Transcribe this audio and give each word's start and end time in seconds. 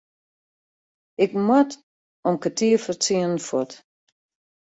Ik 1.23 1.31
moat 1.47 1.71
om 2.27 2.35
kertier 2.41 2.79
foar 2.83 2.99
tsienen 3.03 3.41
fuort. 3.47 3.71